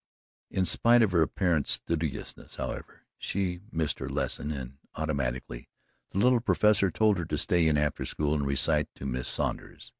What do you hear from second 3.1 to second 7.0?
she missed her lesson and, automatically, the little Professor